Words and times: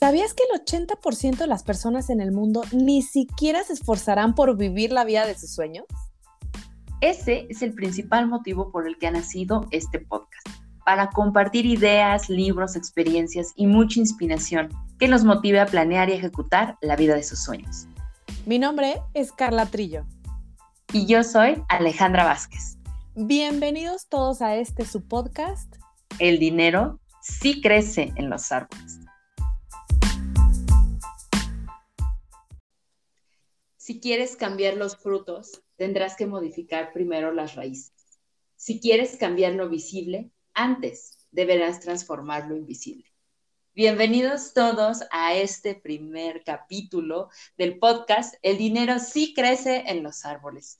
¿Sabías 0.00 0.32
que 0.32 0.44
el 0.50 0.64
80% 0.64 1.36
de 1.36 1.46
las 1.46 1.62
personas 1.62 2.08
en 2.08 2.22
el 2.22 2.32
mundo 2.32 2.62
ni 2.72 3.02
siquiera 3.02 3.62
se 3.64 3.74
esforzarán 3.74 4.34
por 4.34 4.56
vivir 4.56 4.92
la 4.92 5.04
vida 5.04 5.26
de 5.26 5.38
sus 5.38 5.52
sueños? 5.54 5.84
Ese 7.02 7.46
es 7.50 7.60
el 7.60 7.74
principal 7.74 8.26
motivo 8.26 8.72
por 8.72 8.88
el 8.88 8.96
que 8.96 9.08
ha 9.08 9.10
nacido 9.10 9.66
este 9.72 9.98
podcast, 9.98 10.48
para 10.86 11.10
compartir 11.10 11.66
ideas, 11.66 12.30
libros, 12.30 12.76
experiencias 12.76 13.52
y 13.56 13.66
mucha 13.66 14.00
inspiración 14.00 14.70
que 14.98 15.06
nos 15.06 15.22
motive 15.24 15.60
a 15.60 15.66
planear 15.66 16.08
y 16.08 16.14
ejecutar 16.14 16.78
la 16.80 16.96
vida 16.96 17.14
de 17.14 17.22
sus 17.22 17.40
sueños. 17.40 17.86
Mi 18.46 18.58
nombre 18.58 19.02
es 19.12 19.32
Carla 19.32 19.66
Trillo. 19.66 20.06
Y 20.94 21.04
yo 21.04 21.22
soy 21.24 21.62
Alejandra 21.68 22.24
Vázquez. 22.24 22.78
Bienvenidos 23.14 24.08
todos 24.08 24.40
a 24.40 24.56
este 24.56 24.86
su 24.86 25.02
podcast. 25.06 25.76
El 26.18 26.38
dinero 26.38 26.98
sí 27.20 27.60
crece 27.60 28.14
en 28.16 28.30
los 28.30 28.50
árboles. 28.50 29.00
Si 33.90 33.98
quieres 33.98 34.36
cambiar 34.36 34.76
los 34.76 34.96
frutos, 34.96 35.64
tendrás 35.74 36.14
que 36.14 36.24
modificar 36.24 36.92
primero 36.92 37.32
las 37.32 37.56
raíces. 37.56 37.92
Si 38.54 38.78
quieres 38.78 39.16
cambiar 39.16 39.54
lo 39.54 39.68
visible, 39.68 40.30
antes 40.54 41.26
deberás 41.32 41.80
transformar 41.80 42.46
lo 42.46 42.54
invisible. 42.54 43.06
Bienvenidos 43.74 44.54
todos 44.54 45.02
a 45.10 45.34
este 45.34 45.74
primer 45.74 46.44
capítulo 46.44 47.30
del 47.58 47.80
podcast 47.80 48.36
El 48.42 48.58
dinero 48.58 49.00
sí 49.00 49.34
crece 49.34 49.82
en 49.88 50.04
los 50.04 50.24
árboles. 50.24 50.78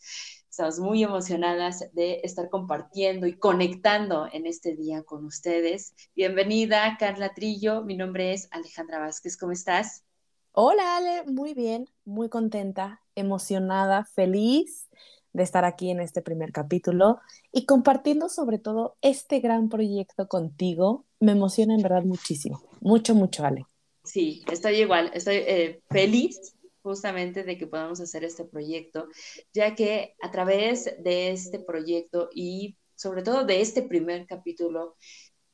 Estamos 0.49 0.79
muy 0.79 1.03
emocionadas 1.03 1.93
de 1.93 2.21
estar 2.23 2.49
compartiendo 2.49 3.27
y 3.27 3.37
conectando 3.37 4.29
en 4.33 4.47
este 4.47 4.77
día 4.77 5.03
con 5.03 5.25
ustedes. 5.25 5.97
Bienvenida, 6.15 6.97
Carla 6.97 7.35
Trillo. 7.35 7.83
Mi 7.83 7.97
nombre 7.97 8.35
es 8.35 8.47
Alejandra 8.53 9.01
Vázquez. 9.01 9.37
¿Cómo 9.37 9.51
estás? 9.51 10.05
Hola 10.53 10.97
Ale, 10.97 11.23
muy 11.31 11.55
bien, 11.55 11.89
muy 12.05 12.29
contenta, 12.29 13.01
emocionada, 13.15 14.05
feliz 14.05 14.89
de 15.33 15.45
estar 15.45 15.65
aquí 15.65 15.91
en 15.91 16.01
este 16.01 16.23
primer 16.23 16.51
capítulo 16.51 17.21
y 17.53 17.67
compartiendo 17.67 18.29
sobre 18.29 18.59
todo 18.59 18.97
este 19.01 19.39
gran 19.39 19.69
proyecto 19.69 20.27
contigo. 20.27 21.07
Me 21.21 21.33
emociona 21.33 21.77
en 21.77 21.83
verdad 21.83 22.03
muchísimo, 22.03 22.65
mucho, 22.81 23.15
mucho 23.15 23.45
Ale. 23.45 23.65
Sí, 24.03 24.43
estoy 24.51 24.81
igual, 24.81 25.13
estoy 25.15 25.37
eh, 25.37 25.83
feliz 25.89 26.57
justamente 26.83 27.45
de 27.45 27.57
que 27.57 27.69
podamos 27.69 28.01
hacer 28.01 28.25
este 28.25 28.45
proyecto, 28.45 29.07
ya 29.55 29.77
que 29.77 30.17
a 30.21 30.33
través 30.33 30.97
de 30.99 31.31
este 31.31 31.61
proyecto 31.61 32.29
y 32.35 32.77
sobre 32.97 33.23
todo 33.23 33.45
de 33.45 33.61
este 33.61 33.83
primer 33.83 34.27
capítulo, 34.27 34.97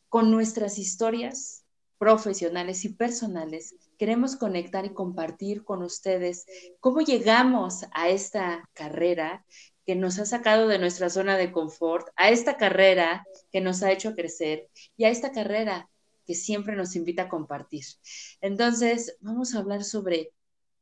con 0.09 0.31
nuestras 0.31 0.79
historias 0.79 1.66
profesionales 1.99 2.85
y 2.85 2.91
personales, 2.91 3.75
queremos 3.99 4.37
conectar 4.37 4.85
y 4.85 4.95
compartir 4.95 5.65
con 5.65 5.83
ustedes 5.83 6.47
cómo 6.81 7.01
llegamos 7.01 7.85
a 7.93 8.09
esta 8.09 8.69
carrera 8.75 9.45
que 9.87 9.95
nos 9.95 10.19
ha 10.19 10.27
sacado 10.27 10.67
de 10.69 10.79
nuestra 10.79 11.09
zona 11.09 11.37
de 11.37 11.53
confort, 11.53 12.09
a 12.17 12.31
esta 12.31 12.57
carrera 12.57 13.25
que 13.53 13.61
nos 13.61 13.83
ha 13.83 13.93
hecho 13.93 14.15
crecer 14.15 14.69
y 14.97 15.05
a 15.05 15.11
esta 15.11 15.31
carrera 15.31 15.89
que 16.27 16.35
siempre 16.35 16.75
nos 16.75 16.97
invita 16.97 17.23
a 17.23 17.29
compartir. 17.29 17.85
Entonces, 18.41 19.17
vamos 19.21 19.55
a 19.55 19.61
hablar 19.61 19.85
sobre 19.85 20.33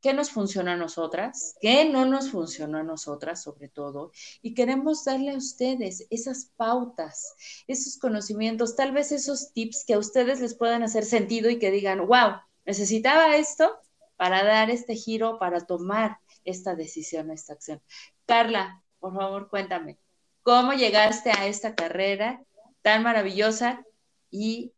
qué 0.05 0.13
nos 0.13 0.29
funciona 0.29 0.73
a 0.73 0.77
nosotras, 0.77 1.55
qué 1.59 1.89
no 1.89 2.05
nos 2.05 2.29
funcionó 2.29 2.77
a 2.77 2.83
nosotras 2.83 3.41
sobre 3.41 3.69
todo, 3.69 4.11
y 4.43 4.53
queremos 4.53 5.03
darle 5.03 5.31
a 5.31 5.35
ustedes 5.35 6.05
esas 6.11 6.51
pautas, 6.57 7.33
esos 7.65 7.97
conocimientos, 7.97 8.75
tal 8.75 8.91
vez 8.91 9.11
esos 9.11 9.51
tips 9.53 9.83
que 9.83 9.95
a 9.95 9.97
ustedes 9.97 10.41
les 10.41 10.53
puedan 10.53 10.83
hacer 10.83 11.05
sentido 11.05 11.49
y 11.49 11.57
que 11.57 11.71
digan, 11.71 12.05
wow, 12.05 12.35
necesitaba 12.65 13.35
esto 13.35 13.79
para 14.15 14.43
dar 14.43 14.69
este 14.69 14.93
giro, 14.93 15.39
para 15.39 15.65
tomar 15.65 16.19
esta 16.43 16.75
decisión, 16.75 17.31
esta 17.31 17.53
acción. 17.53 17.81
Carla, 18.27 18.83
por 18.99 19.15
favor, 19.15 19.49
cuéntame, 19.49 19.97
¿cómo 20.43 20.73
llegaste 20.73 21.31
a 21.31 21.47
esta 21.47 21.73
carrera 21.73 22.43
tan 22.83 23.01
maravillosa 23.01 23.83
y 24.29 24.71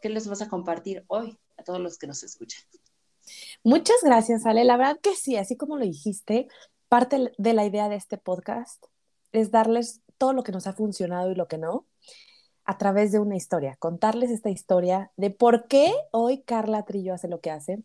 qué 0.00 0.08
les 0.08 0.28
vas 0.28 0.40
a 0.40 0.48
compartir 0.48 1.04
hoy 1.08 1.36
a 1.56 1.64
todos 1.64 1.80
los 1.80 1.98
que 1.98 2.06
nos 2.06 2.22
escuchan? 2.22 2.62
Muchas 3.64 3.98
gracias, 4.02 4.44
Ale. 4.44 4.64
La 4.64 4.76
verdad 4.76 4.98
que 5.00 5.14
sí, 5.14 5.36
así 5.36 5.56
como 5.56 5.76
lo 5.76 5.84
dijiste, 5.84 6.48
parte 6.88 7.32
de 7.38 7.54
la 7.54 7.64
idea 7.64 7.88
de 7.88 7.96
este 7.96 8.18
podcast 8.18 8.84
es 9.30 9.50
darles 9.50 10.02
todo 10.18 10.32
lo 10.32 10.42
que 10.42 10.52
nos 10.52 10.66
ha 10.66 10.72
funcionado 10.72 11.30
y 11.30 11.34
lo 11.34 11.46
que 11.46 11.58
no 11.58 11.86
a 12.64 12.78
través 12.78 13.12
de 13.12 13.18
una 13.18 13.36
historia, 13.36 13.76
contarles 13.78 14.30
esta 14.30 14.50
historia 14.50 15.10
de 15.16 15.30
por 15.30 15.66
qué 15.66 15.92
hoy 16.12 16.42
Carla 16.42 16.84
Trillo 16.84 17.14
hace 17.14 17.28
lo 17.28 17.40
que 17.40 17.50
hace. 17.50 17.82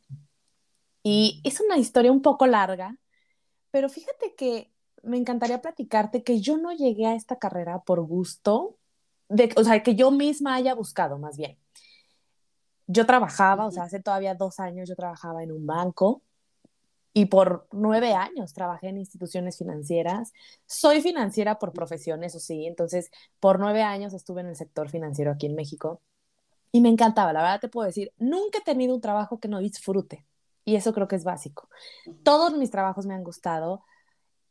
Y 1.03 1.41
es 1.43 1.61
una 1.61 1.77
historia 1.77 2.11
un 2.11 2.21
poco 2.21 2.45
larga, 2.47 2.95
pero 3.71 3.89
fíjate 3.89 4.35
que 4.35 4.71
me 5.03 5.17
encantaría 5.17 5.61
platicarte 5.61 6.23
que 6.23 6.41
yo 6.41 6.57
no 6.57 6.71
llegué 6.73 7.05
a 7.07 7.15
esta 7.15 7.37
carrera 7.37 7.81
por 7.83 8.01
gusto, 8.01 8.77
de, 9.29 9.51
o 9.55 9.63
sea, 9.63 9.81
que 9.83 9.95
yo 9.95 10.11
misma 10.11 10.55
haya 10.55 10.73
buscado 10.73 11.17
más 11.17 11.37
bien 11.37 11.57
yo 12.87 13.05
trabajaba, 13.05 13.65
o 13.65 13.71
sea, 13.71 13.83
hace 13.83 14.01
todavía 14.01 14.33
dos 14.33 14.59
años 14.59 14.89
yo 14.89 14.95
trabajaba 14.95 15.43
en 15.43 15.51
un 15.51 15.65
banco 15.65 16.21
y 17.13 17.25
por 17.25 17.67
nueve 17.71 18.13
años 18.13 18.53
trabajé 18.53 18.89
en 18.89 18.97
instituciones 18.97 19.57
financieras. 19.57 20.33
Soy 20.65 21.01
financiera 21.01 21.59
por 21.59 21.73
profesión, 21.73 22.23
eso 22.23 22.39
sí, 22.39 22.65
entonces 22.65 23.11
por 23.39 23.59
nueve 23.59 23.83
años 23.83 24.13
estuve 24.13 24.41
en 24.41 24.47
el 24.47 24.55
sector 24.55 24.89
financiero 24.89 25.31
aquí 25.31 25.47
en 25.47 25.55
México 25.55 26.01
y 26.71 26.81
me 26.81 26.89
encantaba, 26.89 27.33
la 27.33 27.41
verdad 27.41 27.59
te 27.59 27.69
puedo 27.69 27.87
decir, 27.87 28.11
nunca 28.17 28.59
he 28.59 28.61
tenido 28.61 28.95
un 28.95 29.01
trabajo 29.01 29.39
que 29.39 29.47
no 29.47 29.59
disfrute 29.59 30.25
y 30.63 30.75
eso 30.75 30.93
creo 30.93 31.07
que 31.07 31.15
es 31.15 31.23
básico. 31.23 31.69
Todos 32.23 32.55
mis 32.57 32.71
trabajos 32.71 33.05
me 33.05 33.13
han 33.13 33.23
gustado. 33.23 33.83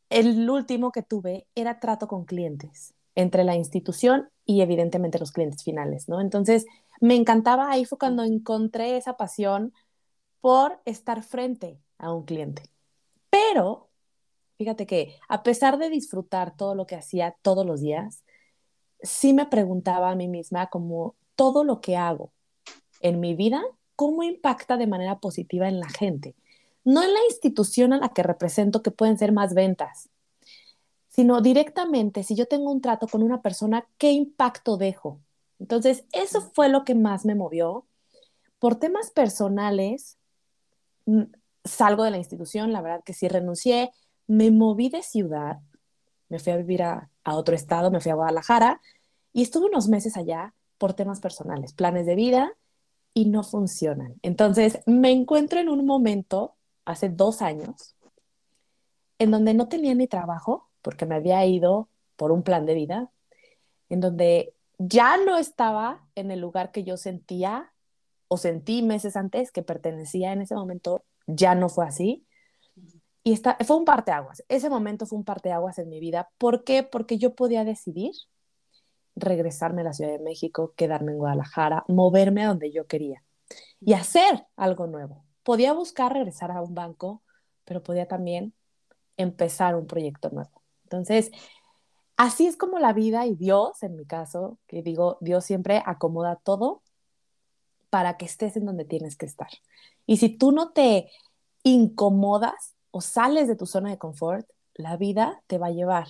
El 0.09 0.49
último 0.49 0.91
que 0.91 1.03
tuve 1.03 1.47
era 1.55 1.79
trato 1.79 2.07
con 2.07 2.25
clientes 2.25 2.93
entre 3.15 3.43
la 3.43 3.55
institución 3.55 4.29
y 4.45 4.61
evidentemente 4.61 5.19
los 5.19 5.31
clientes 5.31 5.63
finales, 5.63 6.09
¿no? 6.09 6.21
Entonces, 6.21 6.65
me 7.01 7.15
encantaba, 7.15 7.69
ahí 7.69 7.85
fue 7.85 7.97
cuando 7.97 8.23
encontré 8.23 8.97
esa 8.97 9.17
pasión 9.17 9.73
por 10.41 10.81
estar 10.85 11.23
frente 11.23 11.79
a 11.97 12.13
un 12.13 12.25
cliente. 12.25 12.63
Pero, 13.29 13.89
fíjate 14.57 14.85
que 14.85 15.15
a 15.27 15.43
pesar 15.43 15.77
de 15.77 15.89
disfrutar 15.89 16.55
todo 16.55 16.75
lo 16.75 16.85
que 16.87 16.95
hacía 16.95 17.35
todos 17.41 17.65
los 17.65 17.81
días, 17.81 18.23
sí 19.01 19.33
me 19.33 19.45
preguntaba 19.45 20.11
a 20.11 20.15
mí 20.15 20.27
misma 20.27 20.67
como 20.67 21.15
todo 21.35 21.63
lo 21.63 21.81
que 21.81 21.97
hago 21.97 22.31
en 23.01 23.19
mi 23.19 23.35
vida, 23.35 23.61
¿cómo 23.95 24.23
impacta 24.23 24.77
de 24.77 24.87
manera 24.87 25.19
positiva 25.19 25.67
en 25.67 25.79
la 25.79 25.89
gente? 25.89 26.35
No 26.83 27.03
en 27.03 27.13
la 27.13 27.19
institución 27.29 27.93
a 27.93 27.97
la 27.97 28.09
que 28.09 28.23
represento, 28.23 28.81
que 28.81 28.91
pueden 28.91 29.17
ser 29.17 29.31
más 29.31 29.53
ventas, 29.53 30.09
sino 31.09 31.41
directamente, 31.41 32.23
si 32.23 32.35
yo 32.35 32.47
tengo 32.47 32.71
un 32.71 32.81
trato 32.81 33.07
con 33.07 33.23
una 33.23 33.41
persona, 33.41 33.87
¿qué 33.97 34.11
impacto 34.11 34.77
dejo? 34.77 35.19
Entonces, 35.59 36.05
eso 36.11 36.41
fue 36.53 36.69
lo 36.69 36.83
que 36.83 36.95
más 36.95 37.25
me 37.25 37.35
movió. 37.35 37.85
Por 38.59 38.75
temas 38.75 39.11
personales, 39.11 40.17
mm, 41.05 41.23
salgo 41.63 42.03
de 42.03 42.11
la 42.11 42.17
institución, 42.17 42.71
la 42.71 42.81
verdad 42.81 43.03
que 43.03 43.13
sí 43.13 43.27
renuncié, 43.27 43.91
me 44.27 44.51
moví 44.51 44.89
de 44.89 45.03
ciudad, 45.03 45.59
me 46.29 46.39
fui 46.39 46.53
a 46.53 46.57
vivir 46.57 46.83
a, 46.83 47.09
otro 47.25 47.55
estado, 47.55 47.91
me 47.91 47.99
fui 47.99 48.11
a 48.11 48.15
Guadalajara 48.15 48.81
y 49.33 49.41
estuve 49.41 49.65
unos 49.65 49.89
meses 49.89 50.15
allá 50.15 50.53
por 50.77 50.93
temas 50.93 51.19
personales, 51.19 51.73
planes 51.73 52.05
de 52.05 52.15
vida 52.15 52.53
y 53.13 53.25
no 53.25 53.43
funcionan. 53.43 54.15
Entonces, 54.21 54.79
me 54.85 55.11
encuentro 55.11 55.59
en 55.59 55.67
un 55.67 55.85
momento, 55.85 56.55
hace 56.85 57.09
dos 57.09 57.41
años, 57.41 57.95
en 59.19 59.31
donde 59.31 59.53
no 59.53 59.67
tenía 59.67 59.93
ni 59.93 60.07
trabajo 60.07 60.69
porque 60.81 61.05
me 61.05 61.15
había 61.15 61.45
ido 61.45 61.89
por 62.15 62.31
un 62.31 62.43
plan 62.43 62.65
de 62.65 62.75
vida, 62.75 63.11
en 63.89 63.99
donde 63.99 64.53
ya 64.77 65.17
no 65.17 65.37
estaba 65.37 66.07
en 66.15 66.31
el 66.31 66.39
lugar 66.39 66.71
que 66.71 66.83
yo 66.83 66.97
sentía 66.97 67.73
o 68.27 68.37
sentí 68.37 68.81
meses 68.81 69.15
antes 69.15 69.51
que 69.51 69.63
pertenecía 69.63 70.33
en 70.33 70.41
ese 70.41 70.55
momento, 70.55 71.03
ya 71.27 71.55
no 71.55 71.69
fue 71.69 71.85
así. 71.85 72.25
Y 73.23 73.33
esta, 73.33 73.57
fue 73.65 73.77
un 73.77 73.85
parteaguas. 73.85 74.43
Ese 74.47 74.69
momento 74.69 75.05
fue 75.05 75.17
un 75.17 75.25
parteaguas 75.25 75.79
en 75.79 75.89
mi 75.89 75.99
vida. 75.99 76.29
¿Por 76.37 76.63
qué? 76.63 76.83
Porque 76.83 77.17
yo 77.17 77.35
podía 77.35 77.63
decidir 77.63 78.11
regresarme 79.15 79.81
a 79.81 79.85
la 79.85 79.93
Ciudad 79.93 80.11
de 80.11 80.23
México, 80.23 80.73
quedarme 80.75 81.11
en 81.11 81.17
Guadalajara, 81.17 81.83
moverme 81.87 82.43
a 82.43 82.49
donde 82.49 82.71
yo 82.71 82.85
quería 82.85 83.23
y 83.81 83.93
hacer 83.93 84.45
algo 84.55 84.87
nuevo. 84.87 85.25
Podía 85.43 85.73
buscar 85.73 86.13
regresar 86.13 86.51
a 86.51 86.61
un 86.61 86.75
banco, 86.75 87.23
pero 87.65 87.83
podía 87.83 88.07
también 88.07 88.53
empezar 89.17 89.75
un 89.75 89.87
proyecto 89.87 90.29
nuevo. 90.29 90.61
Entonces, 90.83 91.31
así 92.17 92.47
es 92.47 92.57
como 92.57 92.79
la 92.79 92.93
vida 92.93 93.25
y 93.25 93.35
Dios, 93.35 93.83
en 93.83 93.95
mi 93.95 94.05
caso, 94.05 94.57
que 94.67 94.81
digo, 94.81 95.17
Dios 95.21 95.45
siempre 95.45 95.81
acomoda 95.85 96.35
todo 96.43 96.81
para 97.89 98.17
que 98.17 98.25
estés 98.25 98.57
en 98.57 98.65
donde 98.65 98.85
tienes 98.85 99.15
que 99.15 99.25
estar. 99.25 99.49
Y 100.05 100.17
si 100.17 100.29
tú 100.29 100.51
no 100.51 100.71
te 100.71 101.09
incomodas 101.63 102.75
o 102.91 103.01
sales 103.01 103.47
de 103.47 103.55
tu 103.55 103.65
zona 103.65 103.89
de 103.89 103.97
confort, 103.97 104.49
la 104.73 104.97
vida 104.97 105.41
te 105.47 105.57
va 105.57 105.67
a 105.67 105.71
llevar 105.71 106.07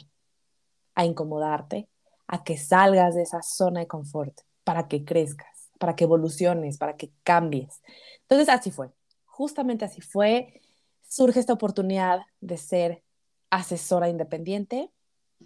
a 0.96 1.06
incomodarte, 1.06 1.90
a 2.28 2.44
que 2.44 2.58
salgas 2.58 3.16
de 3.16 3.22
esa 3.24 3.42
zona 3.42 3.82
de 3.82 3.88
confort 3.88 4.42
para 4.64 4.88
que 4.88 5.06
crezcas. 5.06 5.48
para 5.80 5.96
que 5.96 6.06
evoluciones, 6.06 6.80
para 6.80 6.98
que 6.98 7.12
cambies. 7.24 7.84
Entonces 8.22 8.50
así 8.50 8.72
fue, 8.72 8.90
justamente 9.26 9.86
así 9.86 10.02
fue. 10.02 10.62
Surge 11.08 11.40
esta 11.40 11.54
oportunidad 11.54 12.22
de 12.42 12.58
ser 12.58 13.04
asesora 13.52 14.10
independiente 14.10 14.92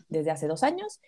desde 0.09 0.31
hace 0.31 0.47
dos 0.47 0.63
años 0.63 0.99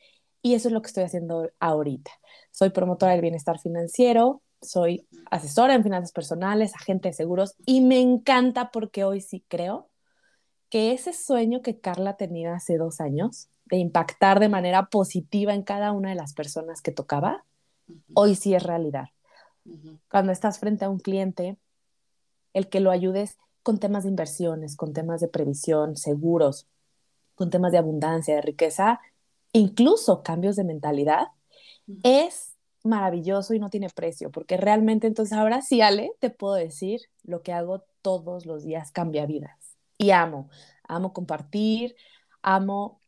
y 0.41 0.55
eso 0.55 0.67
es 0.67 0.73
lo 0.73 0.81
que 0.81 0.87
estoy 0.87 1.03
haciendo 1.03 1.49
ahorita. 1.59 2.11
Soy 2.51 2.69
promotora 2.69 3.13
del 3.13 3.21
bienestar 3.21 3.59
financiero, 3.59 4.41
soy 4.61 5.07
asesora 5.31 5.73
en 5.73 5.83
finanzas 5.83 6.11
personales, 6.11 6.75
agente 6.75 7.09
de 7.09 7.13
seguros 7.13 7.55
y 7.65 7.81
me 7.81 7.99
encanta 7.99 8.71
porque 8.71 9.03
hoy 9.03 9.21
sí 9.21 9.43
creo 9.47 9.89
que 10.69 10.91
ese 10.91 11.13
sueño 11.13 11.61
que 11.61 11.79
Carla 11.79 12.17
tenía 12.17 12.55
hace 12.55 12.77
dos 12.77 12.99
años 12.99 13.49
de 13.65 13.77
impactar 13.77 14.39
de 14.39 14.49
manera 14.49 14.87
positiva 14.87 15.53
en 15.53 15.63
cada 15.63 15.91
una 15.91 16.09
de 16.09 16.15
las 16.15 16.33
personas 16.33 16.81
que 16.81 16.91
tocaba, 16.91 17.45
hoy 18.13 18.35
sí 18.35 18.53
es 18.53 18.63
realidad. 18.63 19.05
Cuando 20.09 20.31
estás 20.31 20.59
frente 20.59 20.83
a 20.85 20.89
un 20.89 20.99
cliente, 20.99 21.57
el 22.53 22.69
que 22.69 22.79
lo 22.79 22.91
ayudes 22.91 23.37
con 23.61 23.79
temas 23.79 24.03
de 24.03 24.09
inversiones, 24.09 24.75
con 24.75 24.93
temas 24.93 25.21
de 25.21 25.29
previsión, 25.29 25.95
seguros, 25.95 26.67
con 27.35 27.49
temas 27.49 27.71
de 27.71 27.77
abundancia, 27.77 28.35
de 28.35 28.41
riqueza, 28.41 28.99
incluso 29.51 30.23
cambios 30.23 30.55
de 30.55 30.63
mentalidad, 30.63 31.27
es 32.03 32.55
maravilloso 32.83 33.53
y 33.53 33.59
no 33.59 33.69
tiene 33.69 33.89
precio, 33.89 34.29
porque 34.31 34.57
realmente 34.57 35.07
entonces 35.07 35.37
ahora 35.37 35.61
sí, 35.61 35.81
Ale, 35.81 36.11
te 36.19 36.29
puedo 36.29 36.55
decir 36.55 37.01
lo 37.23 37.41
que 37.41 37.53
hago 37.53 37.83
todos 38.01 38.45
los 38.45 38.63
días 38.63 38.91
cambia 38.91 39.25
vidas. 39.25 39.77
Y 39.97 40.11
amo, 40.11 40.49
amo 40.87 41.13
compartir, 41.13 41.95
amo 42.41 43.01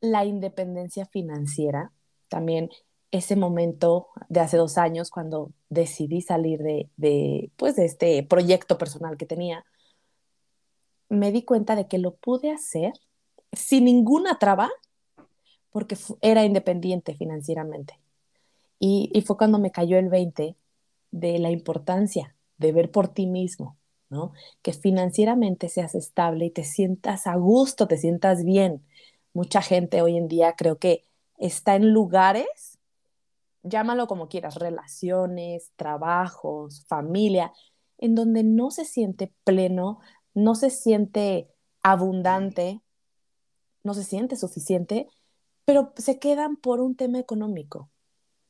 la 0.00 0.24
independencia 0.24 1.06
financiera, 1.06 1.92
también 2.28 2.70
ese 3.10 3.36
momento 3.36 4.08
de 4.28 4.40
hace 4.40 4.56
dos 4.56 4.78
años 4.78 5.10
cuando 5.10 5.52
decidí 5.68 6.22
salir 6.22 6.60
de, 6.60 6.90
de, 6.96 7.50
pues, 7.56 7.76
de 7.76 7.84
este 7.84 8.22
proyecto 8.22 8.78
personal 8.78 9.16
que 9.16 9.26
tenía, 9.26 9.64
me 11.08 11.30
di 11.30 11.42
cuenta 11.42 11.76
de 11.76 11.86
que 11.86 11.98
lo 11.98 12.14
pude 12.16 12.50
hacer 12.50 12.92
sin 13.52 13.84
ninguna 13.84 14.38
traba 14.38 14.70
porque 15.70 15.96
era 16.20 16.44
independiente 16.44 17.14
financieramente. 17.14 17.98
Y, 18.78 19.10
y, 19.14 19.22
fue 19.22 19.36
cuando 19.36 19.58
me 19.58 19.70
cayó 19.70 19.98
el 19.98 20.08
20 20.08 20.56
de 21.12 21.38
la 21.38 21.50
importancia 21.50 22.34
de 22.58 22.72
ver 22.72 22.90
por 22.90 23.08
ti 23.08 23.26
mismo, 23.26 23.76
¿no? 24.10 24.32
Que 24.60 24.72
financieramente 24.72 25.68
seas 25.68 25.94
estable 25.94 26.46
y 26.46 26.50
te 26.50 26.64
sientas 26.64 27.26
a 27.26 27.36
gusto, 27.36 27.86
te 27.86 27.96
sientas 27.96 28.44
bien. 28.44 28.82
Mucha 29.32 29.62
gente 29.62 30.02
hoy 30.02 30.16
en 30.16 30.28
día 30.28 30.54
creo 30.56 30.78
que 30.78 31.04
está 31.38 31.74
en 31.76 31.92
lugares, 31.92 32.78
llámalo 33.62 34.06
como 34.06 34.28
quieras, 34.28 34.56
relaciones, 34.56 35.72
trabajos, 35.76 36.84
familia, 36.86 37.52
en 37.98 38.14
donde 38.14 38.42
no 38.44 38.70
se 38.70 38.84
siente 38.84 39.32
pleno, 39.44 40.00
no 40.34 40.54
se 40.54 40.70
siente 40.70 41.48
abundante, 41.82 42.81
no 43.84 43.94
se 43.94 44.04
siente 44.04 44.36
suficiente, 44.36 45.06
pero 45.64 45.92
se 45.96 46.18
quedan 46.18 46.56
por 46.56 46.80
un 46.80 46.96
tema 46.96 47.18
económico, 47.18 47.90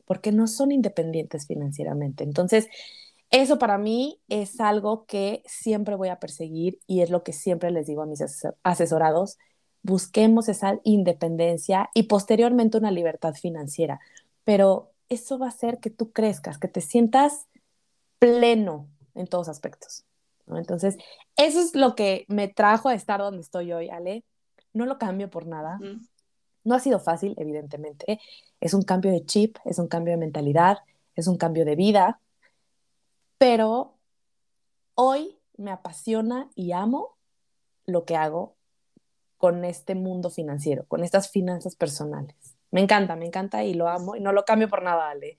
porque 0.05 0.33
no 0.33 0.47
son 0.47 0.73
independientes 0.73 1.47
financieramente. 1.47 2.25
Entonces, 2.25 2.69
eso 3.31 3.59
para 3.59 3.79
mí 3.79 4.21
es 4.29 4.61
algo 4.61 5.07
que 5.07 5.43
siempre 5.47 5.95
voy 5.95 6.09
a 6.09 6.21
perseguir 6.21 6.79
y 6.87 7.01
es 7.01 7.11
lo 7.11 7.23
que 7.23 7.33
siempre 7.33 7.71
les 7.71 7.87
digo 7.87 8.03
a 8.03 8.07
mis 8.07 8.23
asesorados, 8.63 9.39
busquemos 9.83 10.49
esa 10.49 10.79
independencia 10.85 11.91
y 11.95 12.05
posteriormente 12.05 12.79
una 12.79 12.91
libertad 12.91 13.35
financiera, 13.35 14.01
pero 14.45 14.93
eso 15.09 15.39
va 15.39 15.47
a 15.47 15.51
hacer 15.51 15.79
que 15.79 15.91
tú 15.91 16.13
crezcas, 16.13 16.59
que 16.59 16.69
te 16.69 16.81
sientas 16.81 17.47
pleno 18.19 18.89
en 19.15 19.27
todos 19.27 19.49
aspectos. 19.49 20.05
Entonces, 20.47 20.97
eso 21.37 21.61
es 21.61 21.75
lo 21.75 21.95
que 21.95 22.25
me 22.29 22.49
trajo 22.49 22.89
a 22.89 22.95
estar 22.95 23.21
donde 23.21 23.43
estoy 23.43 23.73
hoy, 23.73 23.89
Ale. 23.89 24.25
No 24.73 24.87
lo 24.87 24.99
cambio 24.99 25.31
por 25.31 25.47
nada. 25.47 25.79
No 26.65 26.75
ha 26.75 26.81
sido 26.81 27.01
fácil, 27.01 27.35
evidentemente. 27.39 28.21
Es 28.61 28.75
un 28.75 28.83
cambio 28.83 29.11
de 29.11 29.25
chip, 29.25 29.59
es 29.65 29.79
un 29.79 29.89
cambio 29.89 30.13
de 30.13 30.19
mentalidad, 30.19 30.79
es 31.15 31.27
un 31.27 31.37
cambio 31.37 31.65
de 31.65 31.77
vida. 31.77 32.21
Pero 33.39 33.99
hoy 34.95 35.39
me 35.57 35.71
apasiona 35.71 36.51
y 36.55 36.73
amo 36.73 37.17
lo 37.87 38.05
que 38.05 38.17
hago 38.17 38.57
con 39.37 39.65
este 39.65 39.95
mundo 39.95 40.31
financiero, 40.31 40.87
con 40.87 41.03
estas 41.03 41.31
finanzas 41.31 41.75
personales. 41.75 42.37
Me 42.71 42.81
encanta, 42.81 43.17
me 43.17 43.27
encanta 43.27 43.65
y 43.65 43.75
lo 43.75 43.89
amo 43.89 44.17
y 44.17 44.21
no 44.21 44.33
lo 44.33 44.45
cambio 44.45 44.69
por 44.69 44.83
nada, 44.83 45.11
Ale. 45.11 45.39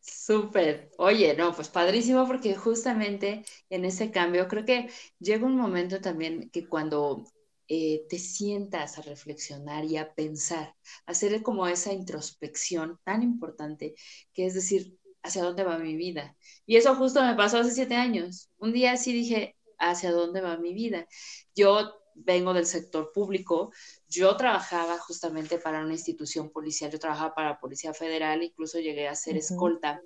Súper. 0.00 0.90
Oye, 0.98 1.34
no, 1.34 1.54
pues 1.54 1.68
padrísimo 1.68 2.26
porque 2.26 2.54
justamente 2.54 3.44
en 3.70 3.84
ese 3.84 4.10
cambio 4.10 4.48
creo 4.48 4.64
que 4.64 4.90
llega 5.18 5.46
un 5.46 5.56
momento 5.56 6.00
también 6.00 6.50
que 6.50 6.68
cuando 6.68 7.24
eh, 7.68 8.04
te 8.08 8.18
sientas 8.18 8.98
a 8.98 9.02
reflexionar 9.02 9.84
y 9.84 9.96
a 9.96 10.14
pensar, 10.14 10.74
hacer 11.06 11.42
como 11.42 11.66
esa 11.66 11.92
introspección 11.92 12.98
tan 13.04 13.22
importante 13.22 13.94
que 14.32 14.46
es 14.46 14.54
decir, 14.54 14.98
¿hacia 15.22 15.42
dónde 15.42 15.64
va 15.64 15.78
mi 15.78 15.96
vida? 15.96 16.36
Y 16.66 16.76
eso 16.76 16.94
justo 16.94 17.22
me 17.22 17.34
pasó 17.34 17.58
hace 17.58 17.70
siete 17.72 17.94
años. 17.94 18.50
Un 18.58 18.72
día 18.72 18.96
sí 18.96 19.12
dije, 19.12 19.56
¿hacia 19.78 20.12
dónde 20.12 20.40
va 20.40 20.58
mi 20.58 20.74
vida? 20.74 21.06
Yo 21.54 21.94
vengo 22.14 22.54
del 22.54 22.66
sector 22.66 23.10
público, 23.12 23.72
yo 24.08 24.36
trabajaba 24.36 24.98
justamente 24.98 25.58
para 25.58 25.80
una 25.80 25.94
institución 25.94 26.50
policial, 26.50 26.90
yo 26.90 26.98
trabajaba 26.98 27.34
para 27.34 27.48
la 27.50 27.60
Policía 27.60 27.92
Federal, 27.92 28.42
incluso 28.42 28.78
llegué 28.78 29.08
a 29.08 29.14
ser 29.14 29.36
escolta. 29.36 30.00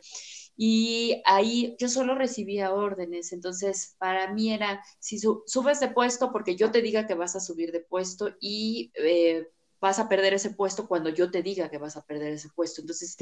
Y 0.61 1.23
ahí 1.25 1.77
yo 1.79 1.89
solo 1.89 2.17
recibía 2.17 2.75
órdenes, 2.75 3.33
entonces 3.33 3.95
para 3.97 4.33
mí 4.35 4.53
era, 4.53 4.83
si 4.99 5.21
subes 5.21 5.79
de 5.79 5.89
puesto, 5.89 6.33
porque 6.33 6.57
yo 6.57 6.73
te 6.73 6.83
diga 6.83 7.07
que 7.07 7.15
vas 7.15 7.37
a 7.37 7.41
subir 7.41 7.71
de 7.71 7.79
puesto 7.79 8.35
y 8.41 8.91
eh, 8.95 9.47
vas 9.81 10.01
a 10.01 10.09
perder 10.09 10.35
ese 10.35 10.51
puesto 10.51 10.89
cuando 10.89 11.11
yo 11.11 11.31
te 11.31 11.45
diga 11.45 11.71
que 11.71 11.79
vas 11.79 11.97
a 11.97 12.03
perder 12.03 12.33
ese 12.33 12.49
puesto. 12.57 12.81
Entonces, 12.81 13.17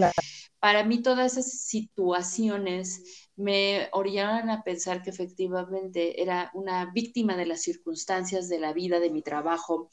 para 0.58 0.82
mí 0.84 1.02
todas 1.02 1.36
esas 1.36 1.52
situaciones 1.52 3.28
me 3.36 3.90
orillaron 3.92 4.48
a 4.48 4.62
pensar 4.62 5.02
que 5.02 5.10
efectivamente 5.10 6.22
era 6.22 6.50
una 6.54 6.90
víctima 6.90 7.36
de 7.36 7.44
las 7.44 7.60
circunstancias 7.60 8.48
de 8.48 8.60
la 8.60 8.72
vida, 8.72 8.98
de 8.98 9.10
mi 9.10 9.20
trabajo, 9.20 9.90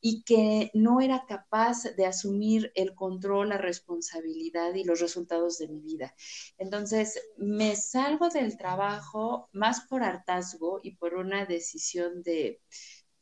y 0.00 0.22
que 0.24 0.70
no 0.74 1.00
era 1.00 1.24
capaz 1.26 1.84
de 1.96 2.06
asumir 2.06 2.72
el 2.74 2.94
control, 2.94 3.50
la 3.50 3.58
responsabilidad 3.58 4.74
y 4.74 4.84
los 4.84 5.00
resultados 5.00 5.58
de 5.58 5.68
mi 5.68 5.80
vida. 5.80 6.14
Entonces, 6.58 7.20
me 7.36 7.76
salgo 7.76 8.28
del 8.28 8.56
trabajo 8.56 9.48
más 9.52 9.82
por 9.88 10.02
hartazgo 10.02 10.80
y 10.82 10.96
por 10.96 11.14
una 11.14 11.44
decisión 11.44 12.22
de 12.22 12.60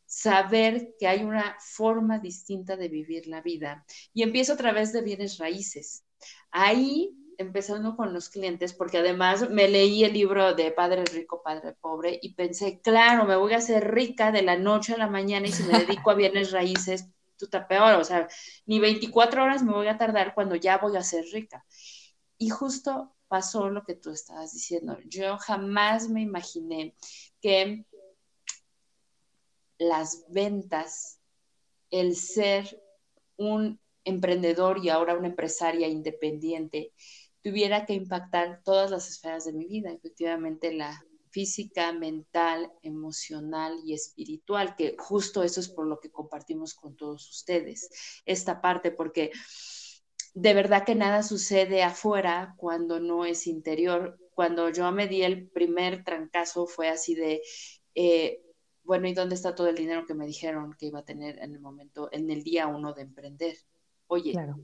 saber 0.07 0.95
que 0.99 1.07
hay 1.07 1.23
una 1.25 1.57
forma 1.61 2.19
distinta 2.19 2.77
de 2.77 2.89
vivir 2.89 3.27
la 3.27 3.43
vida. 3.43 3.85
Y 4.15 4.23
empiezo 4.23 4.55
a 4.55 4.57
través 4.57 4.93
de 4.93 5.03
bienes 5.03 5.39
raíces. 5.39 6.05
Ahí 6.51 7.18
empezando 7.39 7.97
con 7.97 8.13
los 8.13 8.29
clientes, 8.29 8.75
porque 8.75 8.99
además 8.99 9.49
me 9.49 9.69
leí 9.69 10.05
el 10.05 10.13
libro 10.13 10.55
de 10.55 10.73
Padre 10.73 11.05
Rico, 11.05 11.41
Padre 11.43 11.73
Pobre 11.81 12.19
y 12.21 12.35
pensé, 12.35 12.81
claro, 12.81 13.25
me 13.25 13.37
voy 13.37 13.55
a 13.55 13.59
hacer 13.59 13.95
rica 13.95 14.33
de 14.33 14.43
la 14.43 14.57
noche 14.57 14.95
a 14.95 14.99
la 14.99 15.07
mañana 15.07 15.47
y 15.47 15.53
si 15.53 15.63
me 15.63 15.79
dedico 15.79 16.11
a 16.11 16.15
bienes 16.15 16.51
raíces, 16.51 17.09
tú 17.39 17.47
te 17.47 17.61
peor, 17.61 17.95
o 17.95 18.05
sea, 18.05 18.29
ni 18.67 18.81
24 18.81 19.45
horas 19.45 19.63
me 19.63 19.73
voy 19.73 19.87
a 19.87 19.97
tardar 19.97 20.35
cuando 20.35 20.57
ya 20.57 20.79
voy 20.79 20.97
a 20.97 21.03
ser 21.03 21.25
rica. 21.33 21.65
Y 22.37 22.51
justo 22.51 23.15
pasó 23.29 23.71
lo 23.71 23.85
que 23.85 23.95
tú 23.95 24.11
estabas 24.11 24.53
diciendo. 24.53 24.99
Yo 25.07 25.39
jamás 25.39 26.09
me 26.09 26.23
imaginé 26.23 26.97
que 27.41 27.87
las 29.79 30.25
ventas, 30.29 31.21
el 31.91 32.17
ser 32.17 32.83
un 33.37 33.81
emprendedor 34.05 34.85
y 34.85 34.89
ahora 34.89 35.17
una 35.17 35.29
empresaria 35.29 35.87
independiente, 35.87 36.93
tuviera 37.49 37.87
que 37.87 37.95
impactar 37.95 38.61
todas 38.63 38.91
las 38.91 39.09
esferas 39.09 39.47
de 39.47 39.55
mi 39.55 39.67
vida, 39.67 39.91
efectivamente 39.91 40.71
la 40.71 41.03
física, 41.31 41.93
mental, 41.95 42.71
emocional 42.83 43.81
y 43.87 43.95
espiritual, 43.95 44.77
que 44.77 44.97
justo 44.99 45.43
eso 45.43 45.61
es 45.61 45.71
por 45.71 45.87
lo 45.87 45.99
que 45.99 46.11
compartimos 46.11 46.75
con 46.75 46.95
todos 46.95 47.27
ustedes, 47.31 47.89
esta 48.27 48.61
parte, 48.61 48.91
porque 48.91 49.31
de 50.35 50.53
verdad 50.53 50.85
que 50.85 50.95
nada 50.95 51.23
sucede 51.23 51.83
afuera 51.83 52.55
cuando 52.59 53.01
no 53.01 53.25
es 53.25 53.47
interior. 53.47 54.19
Cuando 54.35 54.69
yo 54.69 54.93
me 54.93 55.09
di 55.09 55.23
el 55.23 55.49
primer 55.49 56.05
trancazo 56.05 56.67
fue 56.67 56.89
así 56.89 57.15
de, 57.15 57.41
eh, 57.95 58.43
bueno, 58.85 59.09
¿y 59.09 59.15
dónde 59.15 59.37
está 59.37 59.55
todo 59.55 59.69
el 59.69 59.77
dinero 59.77 60.05
que 60.07 60.15
me 60.15 60.27
dijeron 60.27 60.75
que 60.79 60.87
iba 60.87 60.99
a 60.99 61.05
tener 61.05 61.39
en 61.39 61.55
el 61.55 61.61
momento, 61.61 62.11
en 62.13 62.31
el 62.31 62.43
día 62.43 62.67
uno 62.67 62.93
de 62.93 63.03
emprender? 63.03 63.57
Oye, 64.07 64.33
claro 64.33 64.59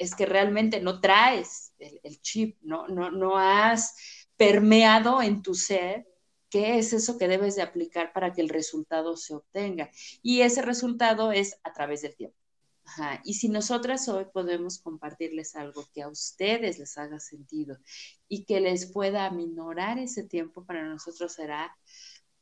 es 0.00 0.14
que 0.14 0.24
realmente 0.24 0.80
no 0.80 0.98
traes 1.00 1.74
el, 1.78 2.20
chip, 2.22 2.56
¿no? 2.62 2.88
¿no? 2.88 3.10
No 3.10 3.36
has 3.36 3.94
permeado 4.38 5.20
en 5.20 5.42
tu 5.42 5.54
ser 5.54 6.08
qué 6.48 6.78
es 6.78 6.94
eso 6.94 7.18
que 7.18 7.28
debes 7.28 7.54
de 7.54 7.62
aplicar 7.62 8.14
para 8.14 8.32
que 8.32 8.40
el 8.40 8.48
resultado 8.48 9.18
se 9.18 9.34
obtenga. 9.34 9.90
Y 10.22 10.40
ese 10.40 10.62
resultado 10.62 11.32
es 11.32 11.60
a 11.64 11.74
través 11.74 12.00
del 12.00 12.16
tiempo. 12.16 12.36
Y 13.24 13.34
si 13.34 13.50
nosotras 13.50 14.08
hoy 14.08 14.24
podemos 14.32 14.78
compartirles 14.78 15.54
algo 15.54 15.86
que 15.92 16.02
a 16.02 16.08
ustedes 16.08 16.78
les 16.78 16.96
haga 16.96 17.20
sentido 17.20 17.76
y 18.26 18.46
que 18.46 18.58
les 18.60 18.90
pueda 18.90 19.26
aminorar 19.26 19.98
ese 19.98 20.24
tiempo, 20.24 20.64
para 20.64 20.82
nosotros 20.88 21.34
será 21.34 21.76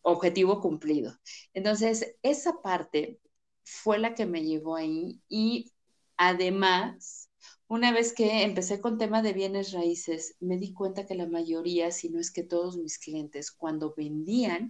objetivo 0.02 0.60
cumplido. 0.60 1.18
Entonces, 1.52 2.14
esa 2.22 2.62
parte 2.62 3.18
fue 3.64 3.98
la 3.98 4.14
que 4.14 4.26
me 4.26 4.44
llevó 4.44 4.76
ahí 4.76 5.20
y 5.28 5.72
además, 6.16 7.27
una 7.68 7.92
vez 7.92 8.12
que 8.12 8.42
empecé 8.42 8.80
con 8.80 8.98
tema 8.98 9.22
de 9.22 9.34
bienes 9.34 9.72
raíces, 9.72 10.36
me 10.40 10.56
di 10.56 10.72
cuenta 10.72 11.06
que 11.06 11.14
la 11.14 11.26
mayoría, 11.26 11.90
si 11.90 12.08
no 12.08 12.18
es 12.18 12.30
que 12.30 12.42
todos 12.42 12.76
mis 12.78 12.98
clientes, 12.98 13.50
cuando 13.50 13.94
vendían 13.94 14.68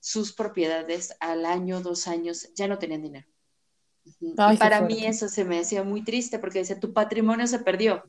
sus 0.00 0.32
propiedades 0.32 1.16
al 1.20 1.44
año, 1.44 1.80
dos 1.80 2.06
años, 2.06 2.50
ya 2.54 2.68
no 2.68 2.78
tenían 2.78 3.02
dinero. 3.02 3.26
Y 4.20 4.56
para 4.58 4.82
mí 4.82 5.04
eso 5.06 5.28
se 5.28 5.44
me 5.44 5.58
hacía 5.58 5.82
muy 5.82 6.04
triste 6.04 6.38
porque 6.38 6.60
decía, 6.60 6.78
tu 6.78 6.92
patrimonio 6.92 7.46
se 7.46 7.58
perdió. 7.58 8.02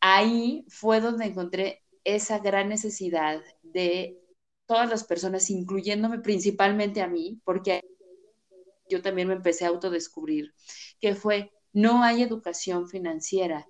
Ahí 0.00 0.64
fue 0.68 1.00
donde 1.00 1.26
encontré 1.26 1.82
esa 2.04 2.38
gran 2.40 2.68
necesidad 2.68 3.40
de 3.62 4.18
todas 4.66 4.90
las 4.90 5.04
personas, 5.04 5.48
incluyéndome 5.48 6.18
principalmente 6.18 7.00
a 7.00 7.08
mí, 7.08 7.40
porque 7.44 7.82
yo 8.88 9.00
también 9.00 9.28
me 9.28 9.34
empecé 9.34 9.64
a 9.64 9.68
autodescubrir, 9.68 10.54
que 11.00 11.14
fue, 11.14 11.52
no 11.72 12.02
hay 12.02 12.22
educación 12.22 12.88
financiera. 12.88 13.66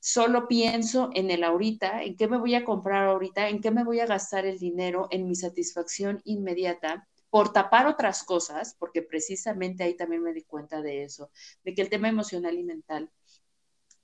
Solo 0.00 0.46
pienso 0.46 1.10
en 1.14 1.30
el 1.30 1.44
ahorita, 1.44 2.02
en 2.02 2.16
qué 2.16 2.28
me 2.28 2.38
voy 2.38 2.54
a 2.54 2.64
comprar 2.64 3.08
ahorita, 3.08 3.48
en 3.48 3.60
qué 3.60 3.70
me 3.70 3.84
voy 3.84 4.00
a 4.00 4.06
gastar 4.06 4.46
el 4.46 4.58
dinero, 4.58 5.08
en 5.10 5.26
mi 5.26 5.34
satisfacción 5.34 6.20
inmediata 6.24 7.08
por 7.30 7.52
tapar 7.52 7.86
otras 7.86 8.22
cosas, 8.22 8.74
porque 8.78 9.02
precisamente 9.02 9.84
ahí 9.84 9.96
también 9.96 10.22
me 10.22 10.32
di 10.32 10.44
cuenta 10.44 10.80
de 10.80 11.02
eso, 11.02 11.30
de 11.62 11.74
que 11.74 11.82
el 11.82 11.90
tema 11.90 12.08
emocional 12.08 12.56
y 12.56 12.62
mental 12.62 13.10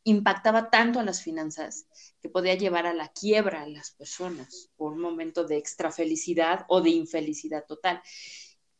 impactaba 0.05 0.69
tanto 0.71 1.01
a 1.01 1.05
las 1.05 1.23
finanzas 1.23 1.87
que 2.21 2.29
podía 2.29 2.55
llevar 2.55 2.87
a 2.87 2.93
la 2.93 3.09
quiebra 3.09 3.63
a 3.63 3.69
las 3.69 3.91
personas 3.93 4.71
por 4.77 4.93
un 4.93 5.01
momento 5.01 5.45
de 5.45 5.57
extra 5.57 5.91
felicidad 5.91 6.67
o 6.69 6.83
de 6.83 6.91
infelicidad 6.91 7.65
total. 7.67 8.03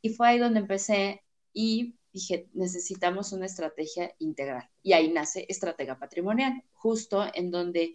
Y 0.03 0.11
fue 0.11 0.29
ahí 0.29 0.39
donde 0.39 0.61
empecé 0.61 1.25
y 1.55 1.95
dije, 2.15 2.49
necesitamos 2.55 3.33
una 3.33 3.47
estrategia 3.47 4.15
integral. 4.19 4.71
Y 4.83 4.95
ahí 4.95 5.13
nace 5.13 5.45
Estratega 5.49 5.99
Patrimonial, 5.99 6.63
justo 6.73 7.27
en 7.35 7.51
donde 7.51 7.93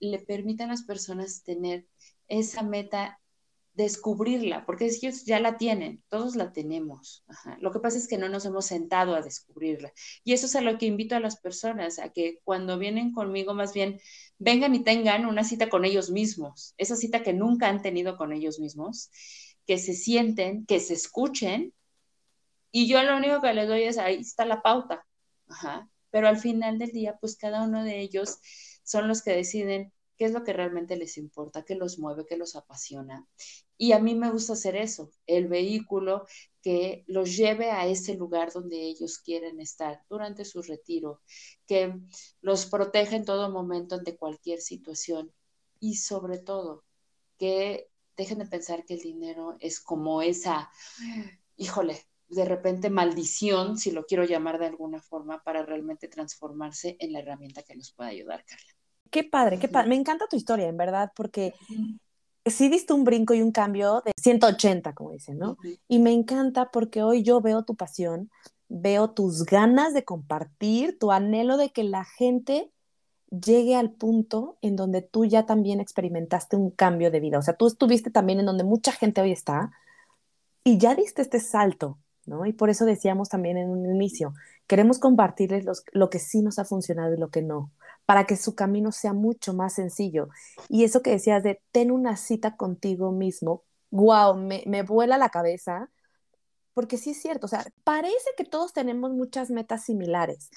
le 0.00 0.18
permite 0.18 0.64
a 0.64 0.66
las 0.66 0.82
personas 0.82 1.42
tener 1.44 1.86
esa 2.28 2.62
meta 2.62 3.20
descubrirla, 3.74 4.64
porque 4.66 4.86
ellos 4.86 5.24
ya 5.24 5.40
la 5.40 5.56
tienen, 5.56 6.02
todos 6.08 6.36
la 6.36 6.52
tenemos. 6.52 7.24
Lo 7.60 7.72
que 7.72 7.80
pasa 7.80 7.98
es 7.98 8.06
que 8.06 8.18
no 8.18 8.28
nos 8.28 8.44
hemos 8.44 8.66
sentado 8.66 9.14
a 9.14 9.22
descubrirla. 9.22 9.92
Y 10.22 10.32
eso 10.32 10.46
es 10.46 10.54
a 10.54 10.60
lo 10.60 10.78
que 10.78 10.86
invito 10.86 11.16
a 11.16 11.20
las 11.20 11.40
personas, 11.40 11.98
a 11.98 12.10
que 12.10 12.40
cuando 12.44 12.78
vienen 12.78 13.12
conmigo, 13.12 13.54
más 13.54 13.72
bien 13.72 14.00
vengan 14.38 14.74
y 14.74 14.84
tengan 14.84 15.26
una 15.26 15.42
cita 15.42 15.68
con 15.68 15.84
ellos 15.84 16.10
mismos, 16.10 16.74
esa 16.76 16.96
cita 16.96 17.22
que 17.22 17.32
nunca 17.32 17.68
han 17.68 17.82
tenido 17.82 18.16
con 18.16 18.32
ellos 18.32 18.60
mismos, 18.60 19.10
que 19.66 19.78
se 19.78 19.94
sienten, 19.94 20.66
que 20.66 20.78
se 20.80 20.94
escuchen. 20.94 21.72
Y 22.76 22.88
yo 22.88 23.00
lo 23.04 23.16
único 23.16 23.40
que 23.40 23.54
les 23.54 23.68
doy 23.68 23.84
es, 23.84 23.98
ahí 23.98 24.16
está 24.16 24.44
la 24.44 24.60
pauta. 24.60 25.06
Pero 26.10 26.26
al 26.26 26.38
final 26.38 26.76
del 26.76 26.90
día, 26.90 27.16
pues 27.20 27.36
cada 27.36 27.62
uno 27.62 27.84
de 27.84 28.00
ellos 28.00 28.40
son 28.82 29.06
los 29.06 29.22
que 29.22 29.30
deciden 29.30 29.92
qué 30.16 30.24
es 30.24 30.32
lo 30.32 30.42
que 30.42 30.52
realmente 30.52 30.96
les 30.96 31.16
importa, 31.16 31.64
qué 31.64 31.76
los 31.76 32.00
mueve, 32.00 32.26
qué 32.28 32.36
los 32.36 32.56
apasiona. 32.56 33.28
Y 33.78 33.92
a 33.92 34.00
mí 34.00 34.16
me 34.16 34.28
gusta 34.28 34.54
hacer 34.54 34.74
eso, 34.74 35.12
el 35.28 35.46
vehículo 35.46 36.26
que 36.62 37.04
los 37.06 37.36
lleve 37.36 37.70
a 37.70 37.86
ese 37.86 38.16
lugar 38.16 38.52
donde 38.52 38.82
ellos 38.82 39.18
quieren 39.18 39.60
estar 39.60 40.02
durante 40.08 40.44
su 40.44 40.60
retiro, 40.60 41.20
que 41.68 41.94
los 42.40 42.66
proteja 42.66 43.14
en 43.14 43.24
todo 43.24 43.50
momento 43.50 43.94
ante 43.94 44.16
cualquier 44.16 44.60
situación 44.60 45.32
y 45.78 45.94
sobre 45.94 46.38
todo 46.38 46.82
que 47.38 47.88
dejen 48.16 48.40
de 48.40 48.46
pensar 48.46 48.84
que 48.84 48.94
el 48.94 49.00
dinero 49.00 49.56
es 49.60 49.78
como 49.78 50.22
esa, 50.22 50.72
híjole, 51.56 52.04
de 52.28 52.44
repente 52.44 52.90
maldición, 52.90 53.78
si 53.78 53.90
lo 53.90 54.04
quiero 54.06 54.24
llamar 54.24 54.58
de 54.58 54.66
alguna 54.66 55.00
forma, 55.00 55.42
para 55.42 55.64
realmente 55.64 56.08
transformarse 56.08 56.96
en 57.00 57.12
la 57.12 57.20
herramienta 57.20 57.62
que 57.62 57.76
nos 57.76 57.92
pueda 57.92 58.10
ayudar, 58.10 58.44
Carla. 58.44 58.72
Qué 59.10 59.24
padre, 59.24 59.58
qué 59.58 59.68
padre. 59.68 59.90
Me 59.90 59.96
encanta 59.96 60.26
tu 60.28 60.36
historia, 60.36 60.66
en 60.66 60.76
verdad, 60.76 61.12
porque 61.14 61.54
sí 62.44 62.68
diste 62.68 62.92
un 62.92 63.04
brinco 63.04 63.34
y 63.34 63.42
un 63.42 63.52
cambio 63.52 64.02
de 64.04 64.12
180, 64.20 64.92
como 64.94 65.12
dicen, 65.12 65.38
¿no? 65.38 65.56
Y 65.88 65.98
me 66.00 66.12
encanta 66.12 66.70
porque 66.70 67.02
hoy 67.02 67.22
yo 67.22 67.40
veo 67.40 67.64
tu 67.64 67.76
pasión, 67.76 68.30
veo 68.68 69.10
tus 69.10 69.44
ganas 69.44 69.94
de 69.94 70.04
compartir, 70.04 70.98
tu 70.98 71.12
anhelo 71.12 71.56
de 71.56 71.70
que 71.70 71.84
la 71.84 72.04
gente 72.04 72.72
llegue 73.30 73.76
al 73.76 73.92
punto 73.92 74.58
en 74.62 74.76
donde 74.76 75.02
tú 75.02 75.24
ya 75.24 75.46
también 75.46 75.80
experimentaste 75.80 76.56
un 76.56 76.70
cambio 76.70 77.10
de 77.10 77.20
vida. 77.20 77.38
O 77.38 77.42
sea, 77.42 77.56
tú 77.56 77.66
estuviste 77.66 78.10
también 78.10 78.40
en 78.40 78.46
donde 78.46 78.64
mucha 78.64 78.92
gente 78.92 79.20
hoy 79.20 79.32
está 79.32 79.72
y 80.62 80.78
ya 80.78 80.94
diste 80.94 81.22
este 81.22 81.40
salto, 81.40 81.98
Y 82.46 82.52
por 82.52 82.70
eso 82.70 82.84
decíamos 82.84 83.28
también 83.28 83.56
en 83.56 83.70
un 83.70 83.84
inicio, 83.86 84.34
queremos 84.66 84.98
compartirles 84.98 85.64
lo 85.92 86.10
que 86.10 86.18
sí 86.18 86.42
nos 86.42 86.58
ha 86.58 86.64
funcionado 86.64 87.14
y 87.14 87.18
lo 87.18 87.30
que 87.30 87.42
no 87.42 87.70
para 88.06 88.26
que 88.26 88.36
su 88.36 88.54
camino 88.54 88.92
sea 88.92 89.12
mucho 89.12 89.54
más 89.54 89.74
sencillo. 89.74 90.28
Y 90.68 90.84
eso 90.84 91.02
que 91.02 91.10
decías 91.10 91.42
de 91.42 91.60
ten 91.72 91.90
una 91.90 92.16
cita 92.16 92.56
contigo 92.56 93.12
mismo, 93.12 93.64
wow, 93.90 94.36
me, 94.36 94.62
me 94.66 94.82
vuela 94.82 95.18
la 95.18 95.30
cabeza, 95.30 95.90
porque 96.74 96.98
sí 96.98 97.10
es 97.10 97.22
cierto, 97.22 97.46
o 97.46 97.48
sea, 97.48 97.64
parece 97.84 98.30
que 98.36 98.44
todos 98.44 98.72
tenemos 98.72 99.12
muchas 99.12 99.50
metas 99.50 99.84
similares. 99.84 100.50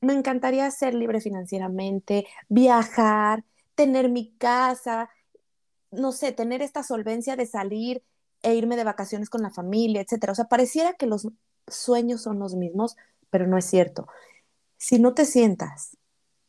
Me 0.00 0.12
encantaría 0.14 0.70
ser 0.70 0.94
libre 0.94 1.20
financieramente, 1.20 2.26
viajar, 2.48 3.44
tener 3.74 4.10
mi 4.10 4.32
casa, 4.36 5.10
no 5.90 6.12
sé, 6.12 6.32
tener 6.32 6.62
esta 6.62 6.82
solvencia 6.82 7.36
de 7.36 7.46
salir 7.46 8.02
e 8.42 8.54
irme 8.54 8.76
de 8.76 8.84
vacaciones 8.84 9.30
con 9.30 9.42
la 9.42 9.50
familia, 9.50 10.00
etcétera. 10.00 10.32
O 10.32 10.36
sea, 10.36 10.46
pareciera 10.46 10.94
que 10.94 11.06
los 11.06 11.28
sueños 11.66 12.22
son 12.22 12.38
los 12.38 12.54
mismos, 12.54 12.96
pero 13.30 13.46
no 13.46 13.58
es 13.58 13.64
cierto. 13.64 14.06
Si 14.76 14.98
no 14.98 15.14
te 15.14 15.24
sientas 15.24 15.96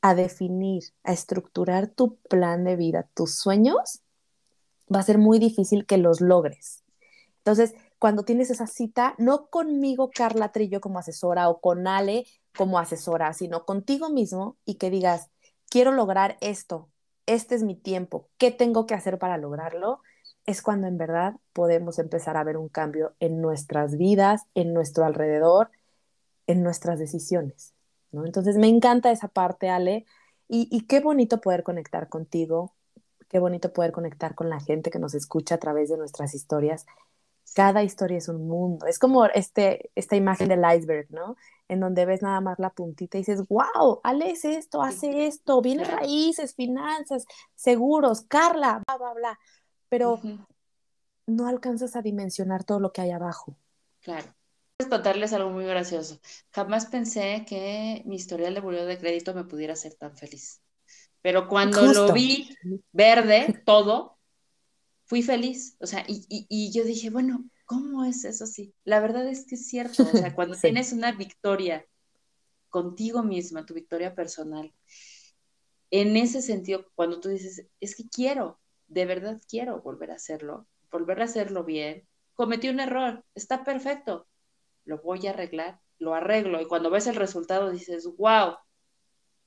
a 0.02 0.16
definir, 0.16 0.84
a 1.04 1.14
estructurar 1.14 1.88
tu 1.88 2.16
plan 2.18 2.64
de 2.64 2.76
vida, 2.76 3.08
tus 3.14 3.36
sueños, 3.36 4.02
va 4.94 5.00
a 5.00 5.04
ser 5.04 5.18
muy 5.18 5.40
difícil 5.40 5.86
que 5.86 5.98
los 5.98 6.22
logres. 6.22 6.84
Entonces, 7.38 7.74
cuando 8.00 8.24
tienes 8.24 8.50
esa 8.50 8.68
cita, 8.68 9.16
no 9.18 9.48
conmigo, 9.48 10.10
Carla 10.14 10.52
Trillo, 10.52 10.82
como 10.82 11.00
asesora, 11.00 11.50
o 11.50 11.60
con 11.60 11.88
Ale 11.88 12.26
como 12.58 12.80
asesora, 12.80 13.34
sino 13.34 13.66
contigo 13.66 14.10
mismo 14.10 14.58
y 14.66 14.76
que 14.76 14.90
digas, 14.90 15.30
quiero 15.70 15.92
lograr 15.92 16.38
esto, 16.42 16.90
este 17.26 17.56
es 17.56 17.64
mi 17.64 17.76
tiempo, 17.76 18.28
¿qué 18.38 18.52
tengo 18.52 18.86
que 18.86 18.94
hacer 18.94 19.20
para 19.20 19.38
lograrlo? 19.38 20.02
Es 20.46 20.62
cuando 20.62 20.88
en 20.88 20.98
verdad 20.98 21.36
podemos 21.54 22.00
empezar 22.00 22.38
a 22.38 22.44
ver 22.44 22.58
un 22.58 22.70
cambio 22.70 23.14
en 23.20 23.42
nuestras 23.42 23.98
vidas, 23.98 24.44
en 24.56 24.74
nuestro 24.74 25.06
alrededor, 25.06 25.70
en 26.48 26.64
nuestras 26.64 27.00
decisiones. 27.00 27.74
Entonces 28.12 28.58
me 28.58 28.68
encanta 28.68 29.12
esa 29.12 29.28
parte, 29.28 29.70
Ale, 29.70 30.06
y, 30.54 30.82
qué 30.82 31.00
bonito 31.00 31.40
poder 31.40 31.64
conectar 31.64 32.10
contigo, 32.10 32.74
qué 33.30 33.40
bonito 33.40 33.72
poder 33.72 33.94
conectar 33.94 34.36
con 34.36 34.50
la 34.50 34.60
gente 34.60 34.92
que 34.92 35.00
nos 35.00 35.14
escucha 35.14 35.56
a 35.56 35.60
través 35.60 35.88
de 35.90 35.96
nuestras 35.96 36.36
historias. 36.36 36.86
Cada 37.56 37.84
historia 37.84 38.18
es 38.18 38.28
un 38.28 38.50
mundo. 38.50 38.86
Es 38.86 39.00
como 39.00 39.26
este, 39.28 39.92
esta 39.96 40.18
imagen 40.18 40.50
del 40.50 40.60
iceberg, 40.76 41.08
¿no? 41.10 41.38
En 41.70 41.80
donde 41.80 42.06
ves 42.06 42.22
nada 42.22 42.42
más 42.42 42.60
la 42.60 42.70
puntita 42.70 43.18
y 43.18 43.22
dices, 43.22 43.48
wow, 43.48 44.02
Ale 44.04 44.32
es 44.32 44.44
esto, 44.44 44.82
hace 44.82 45.26
esto, 45.26 45.62
viene 45.62 45.86
raíces, 45.86 46.54
finanzas, 46.54 47.26
seguros, 47.56 48.24
Carla, 48.24 48.84
bla, 48.86 48.98
bla, 48.98 49.14
bla. 49.14 49.40
Pero 49.92 50.20
no 51.28 51.48
alcanzas 51.48 51.96
a 51.96 52.02
dimensionar 52.02 52.64
todo 52.64 52.80
lo 52.80 52.92
que 52.94 53.02
hay 53.02 53.12
abajo. 53.12 53.56
Claro 54.02 54.34
contarles 54.90 55.34
algo 55.34 55.50
muy 55.50 55.66
gracioso. 55.66 56.20
Jamás 56.52 56.86
pensé 56.86 57.46
que 57.48 58.04
mi 58.06 58.16
historial 58.16 58.54
de 58.54 58.62
buró 58.62 58.86
de 58.86 58.98
crédito 58.98 59.34
me 59.34 59.44
pudiera 59.44 59.74
hacer 59.74 59.94
tan 59.96 60.16
feliz. 60.16 60.62
Pero 61.22 61.48
cuando 61.48 61.82
lo 61.94 62.12
vi 62.14 62.50
verde, 62.92 63.62
todo, 63.66 64.18
fui 65.06 65.22
feliz. 65.22 65.78
O 65.80 65.88
sea, 65.88 66.04
y, 66.08 66.72
yo 66.72 66.84
dije, 66.84 67.10
bueno, 67.10 67.46
¿cómo 67.66 68.06
es 68.06 68.26
eso 68.26 68.46
así? 68.46 68.74
La 68.84 69.00
verdad 69.00 69.28
es 69.28 69.46
que 69.46 69.56
es 69.56 69.68
cierto. 69.68 70.04
O 70.04 70.18
sea, 70.18 70.34
cuando 70.36 70.58
tienes 70.58 70.94
una 70.94 71.12
victoria 71.12 71.86
contigo 72.70 73.22
misma, 73.22 73.66
tu 73.66 73.74
victoria 73.74 74.16
personal, 74.16 74.74
en 75.92 76.16
ese 76.16 76.42
sentido, 76.42 76.86
cuando 76.96 77.20
tú 77.20 77.30
dices, 77.30 77.68
es 77.82 77.96
que 77.96 78.08
quiero, 78.08 78.60
de 78.92 79.06
verdad 79.06 79.42
quiero 79.48 79.82
volver 79.82 80.12
a 80.12 80.16
hacerlo, 80.16 80.68
volver 80.92 81.22
a 81.22 81.26
hacerlo 81.26 81.64
bien, 81.64 82.06
cometí 82.34 82.68
un 82.68 82.82
error, 82.82 83.24
está 83.36 83.64
perfecto, 83.64 84.28
lo 84.84 85.02
voy 85.02 85.28
a 85.28 85.30
arreglar, 85.30 85.80
lo 85.98 86.14
arreglo 86.14 86.60
y 86.60 86.68
cuando 86.68 86.90
ves 86.90 87.08
el 87.08 87.16
resultado 87.16 87.72
dices, 87.72 88.06
wow, 88.18 88.56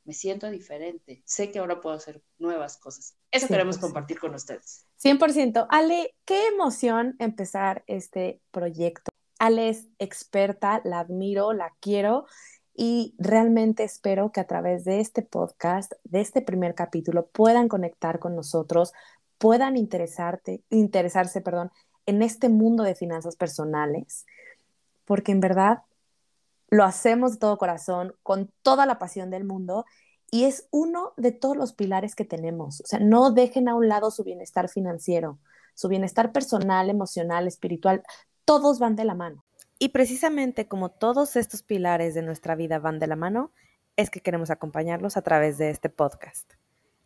me 0.05 0.15
siento 0.15 0.51
diferente, 0.51 1.23
sé 1.27 1.51
que 1.51 1.59
ahora 1.59 1.81
puedo 1.81 1.97
hacer 1.97 2.23
nuevas 2.39 2.79
cosas. 2.79 3.17
Eso 3.31 3.49
queremos 3.49 3.79
compartir 3.79 4.19
con 4.19 4.35
ustedes. 4.35 4.87
100%. 5.03 5.67
Ale, 5.71 6.15
qué 6.25 6.47
emoción 6.47 7.17
empezar 7.19 7.85
este 7.87 8.41
proyecto. 8.51 9.11
Ale 9.39 9.69
es 9.71 9.89
experta, 9.99 10.81
la 10.85 11.01
admiro, 11.01 11.53
la 11.53 11.75
quiero 11.81 12.27
Y 12.77 13.15
realmente 13.19 13.85
espero 13.85 14.33
que 14.33 14.41
a 14.41 14.47
través 14.47 14.85
de 14.85 15.01
este 15.01 15.23
podcast, 15.23 15.93
de 16.03 16.21
este 16.21 16.43
primer 16.43 16.75
capítulo, 16.75 17.29
puedan 17.29 17.69
conectar 17.69 18.19
con 18.19 18.35
nosotros, 18.35 18.93
puedan 19.45 19.77
interesarte, 19.77 20.63
interesarse 20.71 21.43
perdón, 21.43 21.71
en 22.07 22.23
este 22.23 22.49
mundo 22.49 22.83
de 22.83 22.95
finanzas 22.95 23.37
personales, 23.37 24.25
porque 25.05 25.33
en 25.33 25.41
verdad 25.41 25.83
lo 26.71 26.83
hacemos 26.83 27.33
de 27.33 27.39
todo 27.41 27.59
corazón, 27.59 28.15
con 28.23 28.51
toda 28.63 28.87
la 28.87 28.99
pasión 28.99 29.29
del 29.29 29.45
mundo, 29.45 29.85
y 30.31 30.45
es 30.45 30.67
uno 30.71 31.13
de 31.19 31.31
todos 31.31 31.59
los 31.59 31.75
pilares 31.75 32.15
que 32.15 32.25
tenemos. 32.25 32.81
O 32.81 32.87
sea, 32.87 33.01
no 33.01 33.33
dejen 33.33 33.69
a 33.69 33.75
un 33.75 33.87
lado 33.87 34.11
su 34.11 34.25
bienestar 34.25 34.71
financiero, 34.71 35.39
su 35.75 35.89
bienestar 35.89 36.33
personal, 36.33 36.89
emocional, 36.89 37.47
espiritual, 37.47 38.03
todos 38.47 38.79
van 38.79 38.97
de 38.97 39.05
la 39.05 39.15
mano. 39.15 39.45
Y 39.79 39.91
precisamente 39.91 40.69
como 40.69 40.89
todos 40.89 41.37
estos 41.37 41.63
pilares 41.63 42.15
de 42.15 42.23
nuestra 42.23 42.55
vida 42.55 42.79
van 42.79 42.99
de 42.99 43.09
la 43.09 43.17
mano, 43.17 43.53
es 43.97 44.09
que 44.09 44.23
queremos 44.23 44.49
acompañarlos 44.49 45.19
a 45.19 45.23
través 45.23 45.59
de 45.59 45.69
este 45.69 45.91
podcast. 45.91 46.51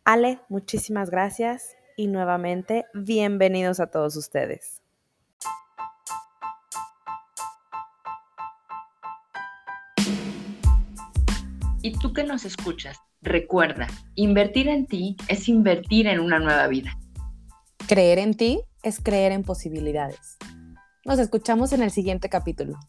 Ale, 0.05 0.39
muchísimas 0.47 1.09
gracias 1.09 1.75
y 1.99 2.07
nuevamente 2.07 2.85
bienvenidos 2.93 3.81
a 3.81 3.87
todos 3.87 4.15
ustedes. 4.15 4.81
Y 11.81 11.91
tú 11.99 12.13
que 12.13 12.23
nos 12.23 12.45
escuchas, 12.45 12.97
recuerda, 13.21 13.87
invertir 14.15 14.69
en 14.69 14.87
ti 14.87 15.17
es 15.27 15.49
invertir 15.49 16.07
en 16.07 16.21
una 16.21 16.39
nueva 16.39 16.67
vida. 16.67 16.97
Creer 17.89 18.19
en 18.19 18.33
ti 18.33 18.61
es 18.81 19.01
creer 19.01 19.33
en 19.33 19.43
posibilidades. 19.43 20.37
Nos 21.03 21.19
escuchamos 21.19 21.73
en 21.73 21.83
el 21.83 21.91
siguiente 21.91 22.29
capítulo. 22.29 22.79